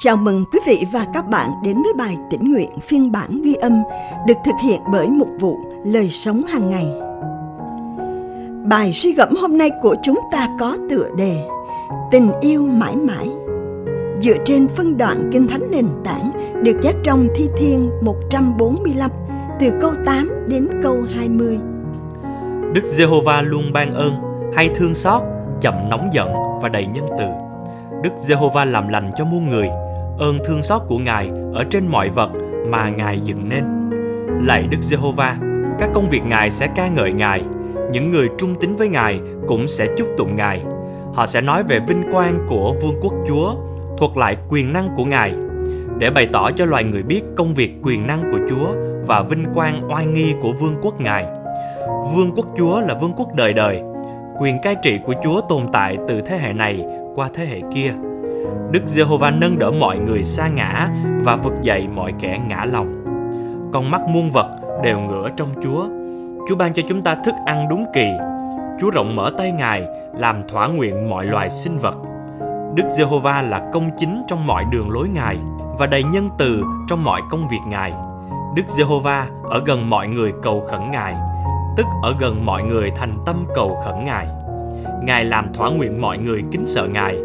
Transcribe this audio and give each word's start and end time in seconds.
Chào 0.00 0.16
mừng 0.16 0.44
quý 0.52 0.58
vị 0.66 0.86
và 0.92 1.06
các 1.14 1.28
bạn 1.28 1.50
đến 1.64 1.82
với 1.82 1.92
bài 1.94 2.16
tĩnh 2.30 2.52
nguyện 2.52 2.70
phiên 2.88 3.12
bản 3.12 3.42
ghi 3.42 3.54
âm 3.54 3.82
được 4.26 4.34
thực 4.44 4.54
hiện 4.64 4.80
bởi 4.92 5.08
mục 5.08 5.28
vụ 5.40 5.58
Lời 5.84 6.08
sống 6.10 6.42
hàng 6.42 6.70
ngày. 6.70 6.86
Bài 8.68 8.92
suy 8.92 9.12
gẫm 9.12 9.28
hôm 9.40 9.58
nay 9.58 9.70
của 9.82 9.96
chúng 10.02 10.18
ta 10.32 10.48
có 10.60 10.76
tựa 10.90 11.08
đề 11.16 11.48
Tình 12.10 12.30
yêu 12.40 12.66
mãi 12.66 12.96
mãi 12.96 13.28
dựa 14.20 14.36
trên 14.44 14.68
phân 14.68 14.96
đoạn 14.96 15.30
Kinh 15.32 15.46
Thánh 15.46 15.70
nền 15.70 15.86
tảng 16.04 16.30
được 16.64 16.78
chép 16.82 16.94
trong 17.04 17.26
Thi 17.34 17.48
Thiên 17.58 17.90
145 18.02 19.10
từ 19.60 19.70
câu 19.80 19.92
8 20.06 20.30
đến 20.48 20.68
câu 20.82 20.96
20. 21.16 21.58
Đức 22.74 22.84
Giê-hô-va 22.84 23.42
luôn 23.42 23.72
ban 23.72 23.94
ơn, 23.94 24.12
hay 24.54 24.70
thương 24.76 24.94
xót, 24.94 25.22
chậm 25.60 25.74
nóng 25.90 26.08
giận 26.12 26.28
và 26.62 26.68
đầy 26.68 26.86
nhân 26.86 27.08
từ. 27.18 27.24
Đức 28.02 28.10
Giê-hô-va 28.18 28.64
làm 28.64 28.88
lành 28.88 29.10
cho 29.16 29.24
muôn 29.24 29.50
người, 29.50 29.68
ơn 30.18 30.38
thương 30.44 30.62
xót 30.62 30.82
của 30.88 30.98
Ngài 30.98 31.30
ở 31.54 31.64
trên 31.70 31.86
mọi 31.86 32.08
vật 32.08 32.30
mà 32.66 32.88
Ngài 32.88 33.20
dựng 33.20 33.48
nên. 33.48 33.64
Lạy 34.46 34.62
Đức 34.70 34.78
Giê-hô-va, 34.80 35.36
các 35.78 35.90
công 35.94 36.08
việc 36.08 36.22
Ngài 36.26 36.50
sẽ 36.50 36.68
ca 36.76 36.88
ngợi 36.88 37.12
Ngài, 37.12 37.42
những 37.92 38.10
người 38.10 38.28
trung 38.38 38.54
tín 38.60 38.76
với 38.76 38.88
Ngài 38.88 39.20
cũng 39.46 39.68
sẽ 39.68 39.86
chúc 39.98 40.08
tụng 40.16 40.36
Ngài. 40.36 40.62
Họ 41.14 41.26
sẽ 41.26 41.40
nói 41.40 41.62
về 41.62 41.80
vinh 41.88 42.02
quang 42.12 42.46
của 42.48 42.74
Vương 42.82 43.00
quốc 43.02 43.12
Chúa, 43.28 43.54
thuật 43.98 44.16
lại 44.16 44.36
quyền 44.48 44.72
năng 44.72 44.88
của 44.96 45.04
Ngài, 45.04 45.34
để 45.98 46.10
bày 46.10 46.28
tỏ 46.32 46.50
cho 46.50 46.64
loài 46.64 46.84
người 46.84 47.02
biết 47.02 47.22
công 47.36 47.54
việc 47.54 47.72
quyền 47.82 48.06
năng 48.06 48.30
của 48.30 48.38
Chúa 48.50 48.74
và 49.06 49.22
vinh 49.22 49.44
quang 49.54 49.90
oai 49.90 50.06
nghi 50.06 50.34
của 50.42 50.52
Vương 50.52 50.74
quốc 50.82 51.00
Ngài. 51.00 51.26
Vương 52.14 52.32
quốc 52.36 52.46
Chúa 52.58 52.80
là 52.80 52.94
vương 52.94 53.12
quốc 53.16 53.34
đời 53.34 53.52
đời, 53.52 53.80
quyền 54.40 54.58
cai 54.62 54.76
trị 54.82 54.98
của 55.04 55.14
Chúa 55.24 55.40
tồn 55.40 55.66
tại 55.72 55.96
từ 56.08 56.20
thế 56.20 56.38
hệ 56.38 56.52
này 56.52 56.84
qua 57.14 57.28
thế 57.34 57.44
hệ 57.46 57.60
kia. 57.74 57.92
Đức 58.72 58.82
Giê-hô-va 58.86 59.30
nâng 59.30 59.58
đỡ 59.58 59.70
mọi 59.70 59.98
người 59.98 60.24
sa 60.24 60.48
ngã 60.48 60.88
và 61.24 61.36
vực 61.36 61.52
dậy 61.62 61.88
mọi 61.94 62.14
kẻ 62.20 62.38
ngã 62.48 62.64
lòng. 62.72 63.04
Con 63.72 63.90
mắt 63.90 64.00
muôn 64.08 64.30
vật 64.30 64.58
đều 64.82 65.00
ngửa 65.00 65.28
trong 65.36 65.48
Chúa. 65.62 65.88
Chúa 66.48 66.56
ban 66.56 66.72
cho 66.72 66.82
chúng 66.88 67.02
ta 67.02 67.14
thức 67.14 67.34
ăn 67.46 67.66
đúng 67.70 67.84
kỳ. 67.94 68.06
Chúa 68.80 68.90
rộng 68.90 69.16
mở 69.16 69.30
tay 69.38 69.52
Ngài, 69.52 69.82
làm 70.14 70.42
thỏa 70.48 70.68
nguyện 70.68 71.10
mọi 71.10 71.26
loài 71.26 71.50
sinh 71.50 71.78
vật. 71.78 71.94
Đức 72.74 72.84
Giê-hô-va 72.90 73.42
là 73.42 73.70
công 73.72 73.90
chính 73.98 74.22
trong 74.28 74.46
mọi 74.46 74.64
đường 74.72 74.90
lối 74.90 75.08
Ngài 75.08 75.36
và 75.78 75.86
đầy 75.86 76.02
nhân 76.02 76.28
từ 76.38 76.62
trong 76.88 77.04
mọi 77.04 77.22
công 77.30 77.48
việc 77.48 77.60
Ngài. 77.68 77.92
Đức 78.54 78.62
Giê-hô-va 78.66 79.26
ở 79.50 79.62
gần 79.66 79.90
mọi 79.90 80.08
người 80.08 80.32
cầu 80.42 80.60
khẩn 80.70 80.90
Ngài, 80.90 81.14
tức 81.76 81.86
ở 82.02 82.14
gần 82.20 82.46
mọi 82.46 82.62
người 82.62 82.90
thành 82.96 83.18
tâm 83.26 83.46
cầu 83.54 83.78
khẩn 83.84 84.04
Ngài. 84.04 84.26
Ngài 85.02 85.24
làm 85.24 85.52
thỏa 85.52 85.70
nguyện 85.70 86.00
mọi 86.00 86.18
người 86.18 86.42
kính 86.52 86.66
sợ 86.66 86.86
Ngài, 86.86 87.18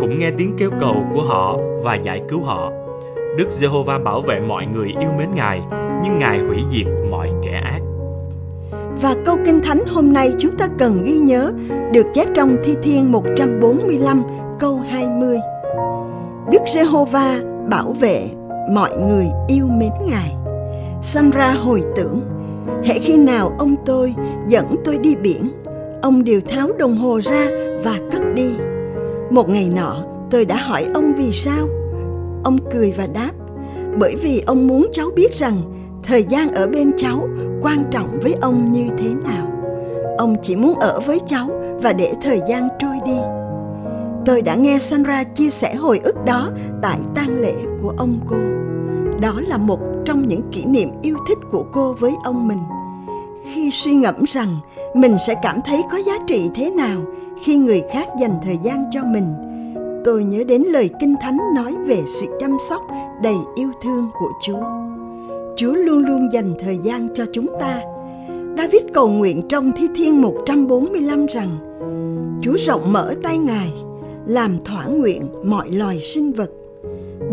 cũng 0.00 0.18
nghe 0.18 0.30
tiếng 0.38 0.54
kêu 0.58 0.70
cầu 0.80 0.96
của 1.14 1.22
họ 1.22 1.58
và 1.82 1.94
giải 1.94 2.22
cứu 2.28 2.42
họ. 2.42 2.70
Đức 3.38 3.50
Giê-hô-va 3.50 3.98
bảo 3.98 4.20
vệ 4.20 4.40
mọi 4.40 4.66
người 4.66 4.88
yêu 5.00 5.10
mến 5.18 5.28
Ngài, 5.34 5.60
nhưng 6.02 6.18
Ngài 6.18 6.38
hủy 6.38 6.56
diệt 6.70 6.86
mọi 7.10 7.30
kẻ 7.42 7.60
ác. 7.64 7.80
Và 9.02 9.14
câu 9.24 9.36
Kinh 9.46 9.60
Thánh 9.62 9.82
hôm 9.88 10.12
nay 10.12 10.32
chúng 10.38 10.56
ta 10.56 10.68
cần 10.78 11.02
ghi 11.04 11.16
nhớ 11.16 11.52
được 11.92 12.06
chép 12.14 12.28
trong 12.34 12.56
Thi 12.64 12.74
Thiên 12.82 13.12
145 13.12 14.22
câu 14.58 14.80
20. 14.90 15.38
Đức 16.52 16.60
Giê-hô-va 16.66 17.40
bảo 17.70 17.92
vệ 18.00 18.28
mọi 18.70 18.96
người 19.08 19.26
yêu 19.48 19.66
mến 19.66 19.90
Ngài. 20.06 20.34
Sandra 21.02 21.52
hồi 21.52 21.82
tưởng, 21.96 22.20
hệ 22.84 22.98
khi 22.98 23.16
nào 23.16 23.52
ông 23.58 23.74
tôi 23.86 24.14
dẫn 24.46 24.76
tôi 24.84 24.98
đi 24.98 25.16
biển, 25.16 25.50
ông 26.02 26.24
đều 26.24 26.40
tháo 26.48 26.68
đồng 26.78 26.96
hồ 26.96 27.20
ra 27.20 27.48
và 27.84 27.98
cất 28.12 28.22
đi. 28.34 28.54
Một 29.30 29.48
ngày 29.48 29.70
nọ, 29.74 29.96
tôi 30.30 30.44
đã 30.44 30.56
hỏi 30.56 30.86
ông 30.94 31.12
vì 31.14 31.32
sao. 31.32 31.66
Ông 32.44 32.58
cười 32.72 32.94
và 32.96 33.06
đáp, 33.06 33.30
bởi 33.98 34.16
vì 34.22 34.42
ông 34.46 34.66
muốn 34.66 34.86
cháu 34.92 35.10
biết 35.16 35.34
rằng 35.34 35.56
thời 36.02 36.24
gian 36.24 36.48
ở 36.48 36.66
bên 36.66 36.92
cháu 36.96 37.28
quan 37.62 37.84
trọng 37.90 38.18
với 38.22 38.34
ông 38.40 38.72
như 38.72 38.88
thế 38.98 39.14
nào. 39.24 39.46
Ông 40.18 40.36
chỉ 40.42 40.56
muốn 40.56 40.74
ở 40.74 41.00
với 41.00 41.20
cháu 41.26 41.50
và 41.82 41.92
để 41.92 42.12
thời 42.22 42.40
gian 42.48 42.68
trôi 42.78 42.96
đi. 43.06 43.18
Tôi 44.26 44.42
đã 44.42 44.54
nghe 44.54 44.78
Sandra 44.78 45.24
chia 45.24 45.50
sẻ 45.50 45.74
hồi 45.74 46.00
ức 46.04 46.16
đó 46.24 46.50
tại 46.82 46.98
tang 47.14 47.40
lễ 47.40 47.54
của 47.82 47.92
ông 47.98 48.18
cô. 48.26 48.36
Đó 49.20 49.40
là 49.48 49.58
một 49.58 49.80
trong 50.04 50.28
những 50.28 50.40
kỷ 50.52 50.64
niệm 50.64 50.88
yêu 51.02 51.16
thích 51.28 51.38
của 51.50 51.64
cô 51.72 51.92
với 51.92 52.14
ông 52.24 52.48
mình. 52.48 52.58
Khi 53.52 53.70
suy 53.70 53.94
ngẫm 53.94 54.24
rằng 54.28 54.48
mình 54.94 55.16
sẽ 55.26 55.34
cảm 55.42 55.60
thấy 55.66 55.82
có 55.90 55.98
giá 56.06 56.18
trị 56.26 56.50
thế 56.54 56.70
nào 56.70 57.00
khi 57.42 57.56
người 57.56 57.82
khác 57.90 58.08
dành 58.20 58.34
thời 58.44 58.56
gian 58.56 58.84
cho 58.90 59.00
mình, 59.04 59.24
tôi 60.04 60.24
nhớ 60.24 60.44
đến 60.44 60.62
lời 60.62 60.90
Kinh 61.00 61.14
Thánh 61.20 61.38
nói 61.54 61.74
về 61.86 62.02
sự 62.06 62.26
chăm 62.40 62.56
sóc 62.68 62.82
đầy 63.22 63.36
yêu 63.56 63.70
thương 63.82 64.08
của 64.18 64.30
Chúa. 64.42 64.62
Chúa 65.56 65.72
luôn 65.72 65.98
luôn 65.98 66.32
dành 66.32 66.54
thời 66.58 66.78
gian 66.78 67.08
cho 67.14 67.24
chúng 67.32 67.46
ta. 67.60 67.82
David 68.58 68.82
cầu 68.94 69.08
nguyện 69.08 69.42
trong 69.48 69.72
Thi 69.76 69.88
Thiên 69.94 70.22
145 70.22 71.26
rằng 71.26 71.48
Chúa 72.42 72.56
rộng 72.66 72.92
mở 72.92 73.14
tay 73.22 73.38
Ngài 73.38 73.72
làm 74.26 74.60
thỏa 74.64 74.86
nguyện 74.86 75.28
mọi 75.44 75.72
loài 75.72 76.00
sinh 76.00 76.32
vật. 76.32 76.50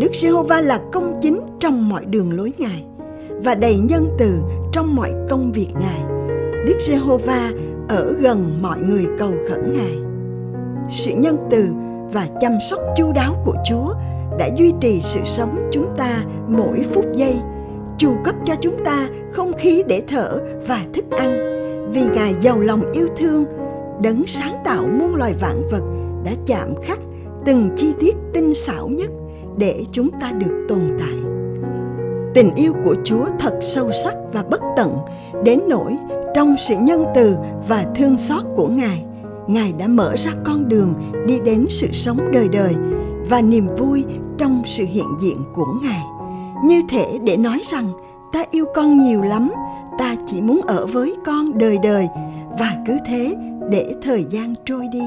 Đức 0.00 0.10
Giê-hô-va 0.14 0.60
là 0.60 0.80
công 0.92 1.18
chính 1.22 1.40
trong 1.60 1.88
mọi 1.88 2.04
đường 2.04 2.32
lối 2.32 2.52
Ngài 2.58 2.84
và 3.44 3.54
đầy 3.54 3.76
nhân 3.76 4.06
từ 4.18 4.42
trong 4.72 4.96
mọi 4.96 5.12
công 5.28 5.52
việc 5.52 5.68
Ngài. 5.80 6.11
Đức 6.66 6.76
Giê-hô-va 6.80 7.50
ở 7.88 8.14
gần 8.20 8.58
mọi 8.62 8.78
người 8.80 9.06
cầu 9.18 9.32
khẩn 9.48 9.72
Ngài. 9.72 9.96
Sự 10.88 11.10
nhân 11.16 11.36
từ 11.50 11.68
và 12.12 12.26
chăm 12.40 12.52
sóc 12.70 12.80
chu 12.96 13.12
đáo 13.12 13.42
của 13.44 13.54
Chúa 13.68 13.94
đã 14.38 14.48
duy 14.56 14.72
trì 14.80 15.00
sự 15.00 15.20
sống 15.24 15.68
chúng 15.72 15.86
ta 15.96 16.18
mỗi 16.48 16.84
phút 16.90 17.04
giây, 17.14 17.36
chu 17.98 18.14
cấp 18.24 18.34
cho 18.44 18.54
chúng 18.60 18.84
ta 18.84 19.08
không 19.32 19.52
khí 19.52 19.82
để 19.88 20.02
thở 20.08 20.40
và 20.68 20.84
thức 20.94 21.04
ăn. 21.10 21.38
Vì 21.92 22.04
Ngài 22.14 22.34
giàu 22.40 22.60
lòng 22.60 22.92
yêu 22.92 23.08
thương, 23.16 23.44
đấng 24.02 24.26
sáng 24.26 24.56
tạo 24.64 24.84
muôn 24.98 25.14
loài 25.14 25.34
vạn 25.40 25.62
vật 25.70 25.82
đã 26.24 26.32
chạm 26.46 26.74
khắc 26.82 26.98
từng 27.46 27.68
chi 27.76 27.94
tiết 28.00 28.16
tinh 28.32 28.54
xảo 28.54 28.88
nhất 28.88 29.10
để 29.56 29.84
chúng 29.92 30.10
ta 30.20 30.32
được 30.32 30.66
tồn 30.68 30.80
tại. 31.00 31.16
Tình 32.34 32.50
yêu 32.56 32.72
của 32.84 32.94
Chúa 33.04 33.24
thật 33.38 33.58
sâu 33.62 33.92
sắc 34.04 34.14
và 34.32 34.42
bất 34.50 34.60
tận 34.76 34.96
đến 35.44 35.60
nỗi 35.68 35.96
trong 36.34 36.56
sự 36.58 36.74
nhân 36.80 37.04
từ 37.14 37.36
và 37.68 37.86
thương 37.94 38.18
xót 38.18 38.44
của 38.56 38.66
Ngài, 38.66 39.04
Ngài 39.46 39.72
đã 39.72 39.88
mở 39.88 40.14
ra 40.16 40.30
con 40.44 40.68
đường 40.68 40.94
đi 41.26 41.38
đến 41.44 41.66
sự 41.68 41.88
sống 41.92 42.32
đời 42.32 42.48
đời 42.48 42.74
và 43.30 43.40
niềm 43.40 43.66
vui 43.78 44.04
trong 44.38 44.62
sự 44.64 44.84
hiện 44.84 45.06
diện 45.20 45.36
của 45.54 45.66
Ngài. 45.82 46.02
Như 46.64 46.82
thể 46.88 47.18
để 47.24 47.36
nói 47.36 47.62
rằng 47.72 47.86
ta 48.32 48.44
yêu 48.50 48.64
con 48.74 48.98
nhiều 48.98 49.22
lắm, 49.22 49.50
ta 49.98 50.14
chỉ 50.26 50.40
muốn 50.40 50.60
ở 50.62 50.86
với 50.86 51.16
con 51.26 51.58
đời 51.58 51.78
đời 51.82 52.08
và 52.58 52.76
cứ 52.86 52.98
thế 53.06 53.34
để 53.70 53.94
thời 54.02 54.24
gian 54.24 54.54
trôi 54.64 54.88
đi 54.92 55.02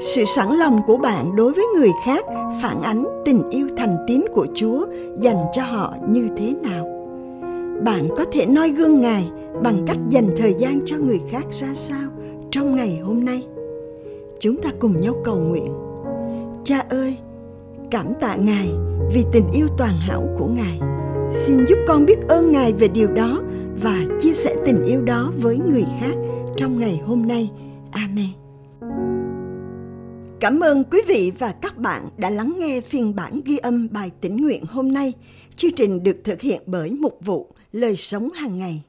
sự 0.00 0.24
sẵn 0.24 0.48
lòng 0.52 0.80
của 0.86 0.96
bạn 0.96 1.36
đối 1.36 1.52
với 1.52 1.64
người 1.76 1.90
khác 2.04 2.24
phản 2.62 2.80
ánh 2.82 3.04
tình 3.24 3.50
yêu 3.50 3.68
thành 3.76 3.96
tín 4.06 4.24
của 4.34 4.46
chúa 4.54 4.86
dành 5.16 5.36
cho 5.52 5.62
họ 5.62 5.94
như 6.08 6.28
thế 6.36 6.54
nào 6.62 6.99
bạn 7.84 8.08
có 8.16 8.24
thể 8.32 8.46
noi 8.46 8.70
gương 8.70 9.00
ngài 9.00 9.24
bằng 9.62 9.84
cách 9.86 9.98
dành 10.10 10.28
thời 10.36 10.54
gian 10.54 10.80
cho 10.84 10.96
người 10.96 11.20
khác 11.30 11.44
ra 11.50 11.68
sao 11.74 12.10
trong 12.50 12.76
ngày 12.76 13.00
hôm 13.04 13.24
nay. 13.24 13.46
Chúng 14.40 14.62
ta 14.62 14.70
cùng 14.78 15.00
nhau 15.00 15.14
cầu 15.24 15.38
nguyện. 15.38 15.74
Cha 16.64 16.78
ơi, 16.90 17.16
cảm 17.90 18.12
tạ 18.20 18.36
ngài 18.36 18.68
vì 19.12 19.24
tình 19.32 19.44
yêu 19.52 19.66
toàn 19.78 19.92
hảo 19.98 20.28
của 20.38 20.46
ngài. 20.46 20.80
Xin 21.46 21.66
giúp 21.66 21.78
con 21.88 22.06
biết 22.06 22.18
ơn 22.28 22.52
ngài 22.52 22.72
về 22.72 22.88
điều 22.88 23.08
đó 23.08 23.40
và 23.82 24.04
chia 24.20 24.32
sẻ 24.32 24.54
tình 24.66 24.82
yêu 24.84 25.02
đó 25.02 25.32
với 25.42 25.58
người 25.70 25.84
khác 26.00 26.14
trong 26.56 26.78
ngày 26.78 27.00
hôm 27.06 27.28
nay. 27.28 27.50
Amen. 27.90 28.26
Cảm 30.40 30.60
ơn 30.60 30.84
quý 30.84 31.02
vị 31.06 31.32
và 31.38 31.52
các 31.62 31.76
bạn 31.76 32.08
đã 32.16 32.30
lắng 32.30 32.54
nghe 32.58 32.80
phiên 32.80 33.16
bản 33.16 33.40
ghi 33.44 33.58
âm 33.58 33.88
bài 33.90 34.10
tĩnh 34.20 34.42
nguyện 34.42 34.64
hôm 34.68 34.92
nay. 34.92 35.12
Chương 35.56 35.72
trình 35.76 36.02
được 36.02 36.16
thực 36.24 36.40
hiện 36.40 36.62
bởi 36.66 36.90
Mục 36.90 37.18
vụ 37.24 37.46
Lời 37.72 37.96
Sống 37.96 38.30
hàng 38.32 38.58
ngày. 38.58 38.82